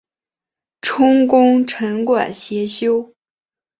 [0.81, 3.13] 充功臣馆协修。